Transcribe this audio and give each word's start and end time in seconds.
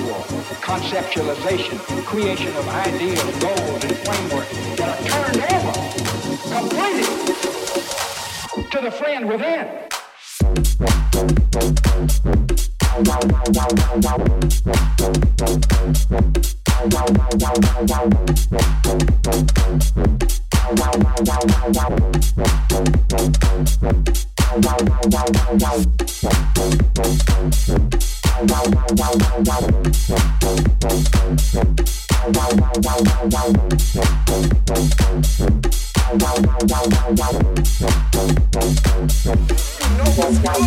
conceptualization, 0.00 1.78
creation 2.04 2.54
of 2.56 2.68
ideas, 2.68 3.22
goals, 3.40 3.84
and 3.84 3.96
frameworks 3.98 4.52
that 4.76 4.88
are 4.88 5.02
turned 5.08 5.38
over 5.52 5.72
completely 6.48 7.04
to 8.70 8.80
the 8.80 8.90
friend 8.90 9.28
within. 9.28 9.68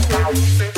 Creation 0.08 0.75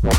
You 0.00 0.14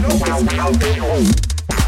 know 0.00 1.53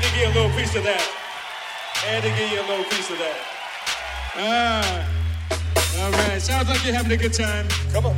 having 0.00 0.30
a 0.30 0.34
little 0.34 0.50
piece 0.56 0.74
of 0.76 0.84
that. 0.84 1.00
And 2.06 2.22
to 2.22 2.28
give 2.36 2.52
you 2.52 2.60
a 2.60 2.66
little 2.68 2.84
piece 2.84 3.10
of 3.10 3.18
that. 3.18 3.36
Ah. 4.36 5.08
All 6.00 6.10
right. 6.12 6.40
Sounds 6.40 6.68
like 6.68 6.84
you're 6.84 6.94
having 6.94 7.12
a 7.12 7.16
good 7.16 7.32
time. 7.32 7.66
Come 7.92 8.06
on. 8.06 8.16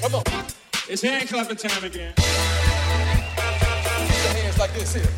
Come 0.00 0.14
on. 0.16 0.24
It's 0.88 1.00
hand 1.00 1.28
clapping 1.28 1.56
time 1.56 1.84
again. 1.84 2.12
Get 2.16 2.28
your 4.20 4.34
hands 4.36 4.58
like 4.58 4.74
this 4.74 4.94
here. 4.94 5.02
Is 5.02 5.08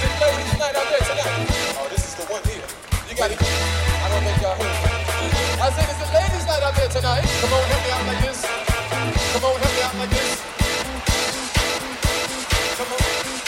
it 0.00 0.14
ladies 0.16 0.58
night 0.58 0.74
out 0.74 0.88
there 0.88 1.04
tonight? 1.04 1.76
Oh, 1.76 1.88
this 1.90 2.08
is 2.08 2.14
the 2.16 2.24
one 2.32 2.42
here. 2.48 2.64
You 3.10 3.16
got 3.16 3.30
it. 3.30 3.36
I 3.36 4.08
don't 4.08 4.24
think 4.24 4.40
y'all 4.40 4.56
heard. 4.56 4.78
I 5.60 5.68
said, 5.76 5.88
is 5.92 6.00
it 6.00 6.10
ladies 6.14 6.46
night 6.46 6.62
out 6.62 6.74
there 6.74 6.88
tonight? 6.88 7.24
Come 7.42 7.52
on, 7.52 7.62
help 7.68 7.84
me 7.84 7.90
out 7.92 8.06
like 8.06 8.20
this. 8.24 8.40
Come 9.36 9.44
on, 9.44 9.60
help 9.60 9.72
me 9.76 9.82
out 9.82 9.94
like 9.98 10.10
this. 10.10 10.40
Come 12.78 12.92
on. 12.92 13.47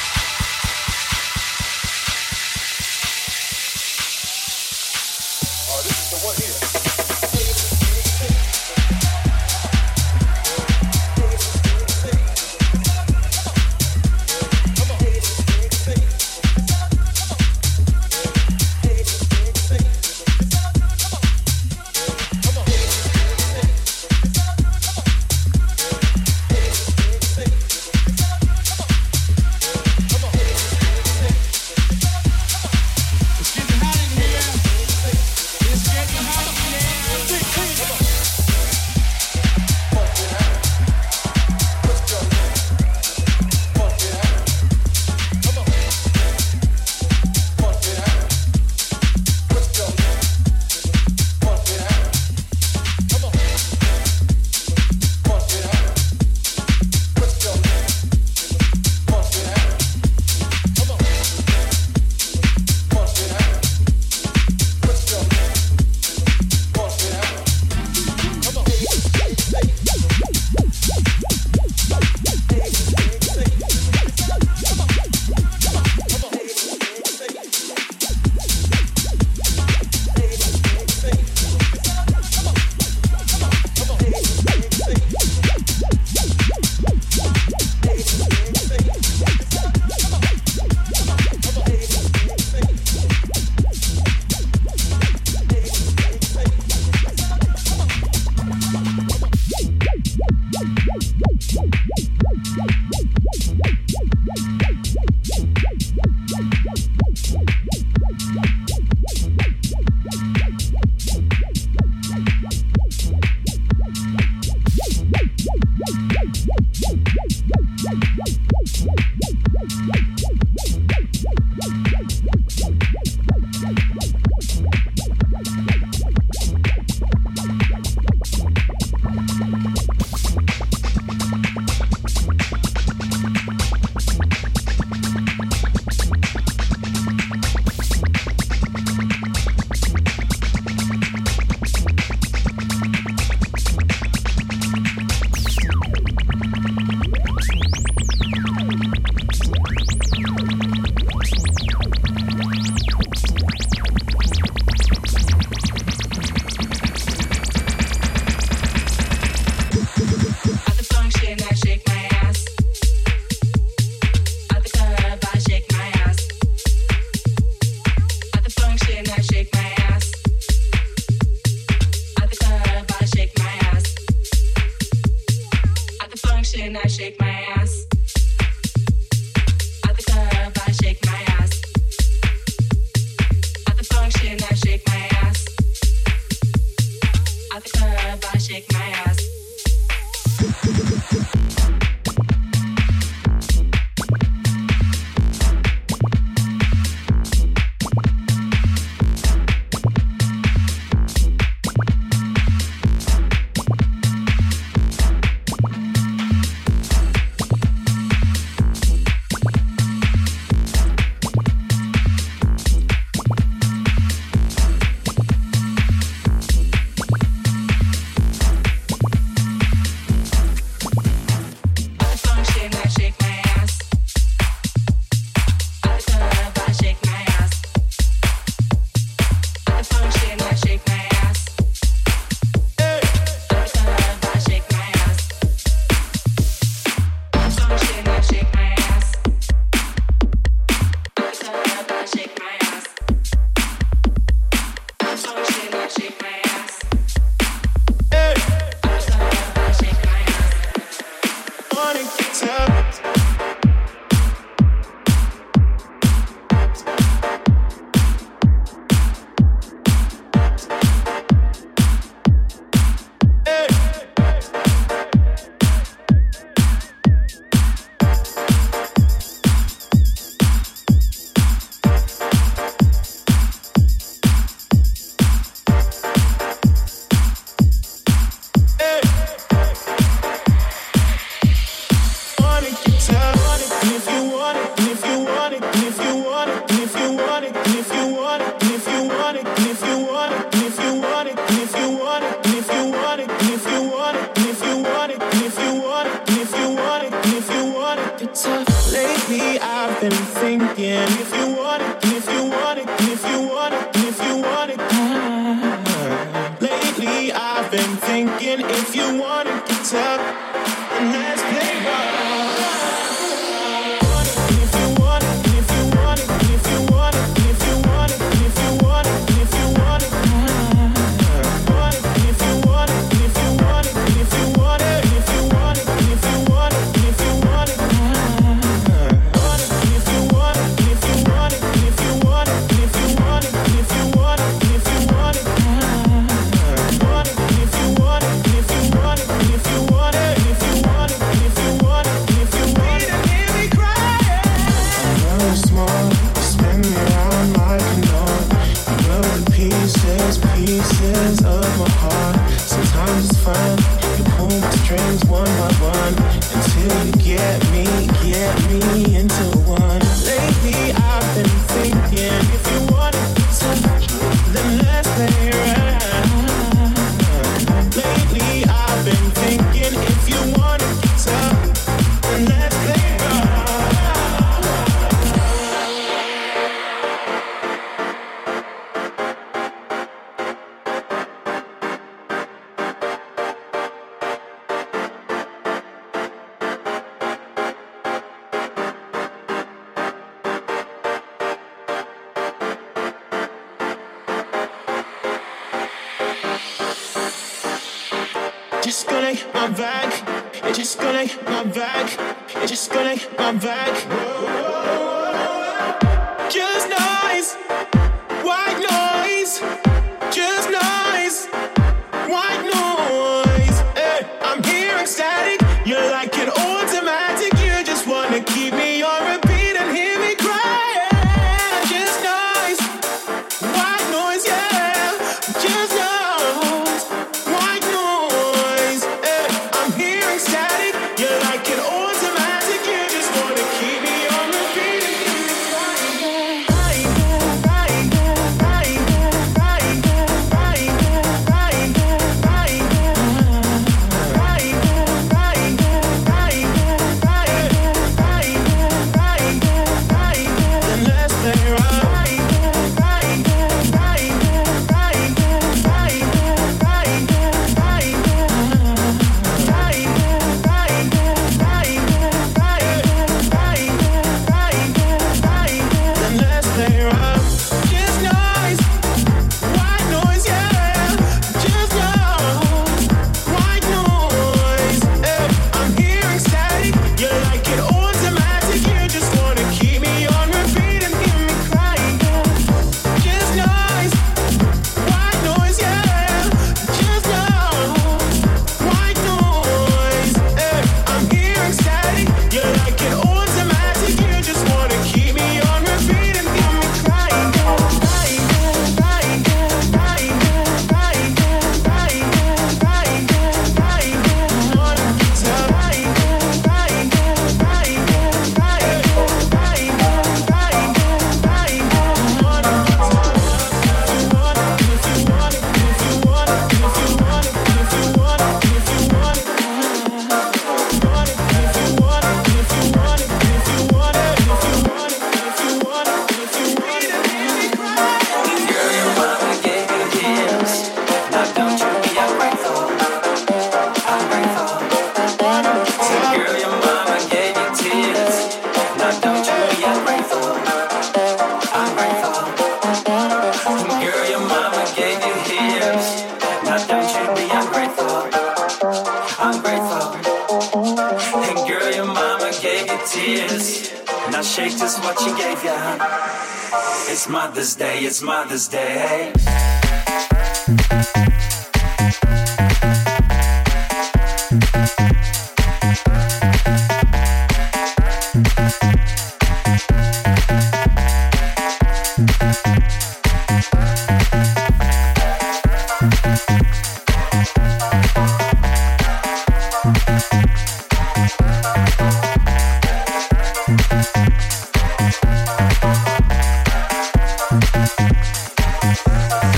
When 587.73 587.83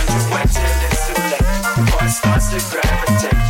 you 0.08 0.24
wait 0.34 0.50
till 0.52 0.80
it's 0.86 1.08
too 1.08 1.18
late, 1.32 2.10
starts 2.12 2.48
to 2.50 2.60
gravitate. 2.70 3.43